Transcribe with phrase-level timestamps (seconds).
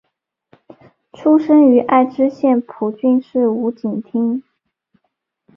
[1.13, 4.41] 出身于爱知县蒲郡市五井町。